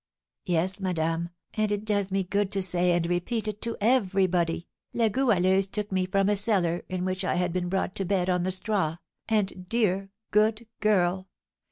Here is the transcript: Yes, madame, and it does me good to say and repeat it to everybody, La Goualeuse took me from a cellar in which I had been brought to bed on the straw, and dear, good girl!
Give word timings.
Yes, 0.47 0.79
madame, 0.79 1.29
and 1.53 1.71
it 1.71 1.85
does 1.85 2.11
me 2.11 2.23
good 2.23 2.51
to 2.53 2.61
say 2.63 2.93
and 2.93 3.05
repeat 3.05 3.47
it 3.47 3.61
to 3.61 3.77
everybody, 3.79 4.67
La 4.95 5.09
Goualeuse 5.09 5.67
took 5.67 5.91
me 5.91 6.07
from 6.07 6.27
a 6.27 6.35
cellar 6.35 6.81
in 6.89 7.05
which 7.05 7.23
I 7.23 7.35
had 7.35 7.53
been 7.53 7.69
brought 7.69 7.93
to 7.97 8.05
bed 8.05 8.27
on 8.27 8.41
the 8.41 8.49
straw, 8.49 8.97
and 9.29 9.69
dear, 9.69 10.09
good 10.31 10.65
girl! 10.79 11.27